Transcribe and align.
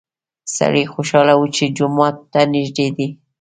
سړی 0.55 0.83
خوشحاله 0.93 1.33
و 1.37 1.43
چې 1.55 1.63
جومات 1.77 2.15
ته 2.31 2.41
نږدې 2.53 2.87
دی. 2.97 3.07